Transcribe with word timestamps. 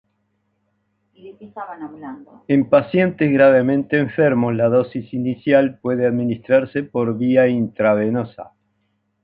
En 2.47 2.67
pacientes 2.71 3.31
gravemente 3.31 3.99
enfermos, 3.99 4.55
la 4.55 4.67
dosis 4.67 5.13
inicial 5.13 5.77
puede 5.77 6.07
administrarse 6.07 6.81
por 6.81 7.19
vía 7.19 7.47
intravenosa. 7.47 8.51